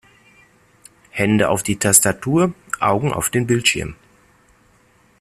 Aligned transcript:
Hände 1.11 1.47
auf 1.49 1.61
die 1.61 1.77
Tastatur, 1.77 2.55
Augen 2.79 3.13
auf 3.13 3.29
den 3.29 3.45
Bildschirm! 3.45 3.95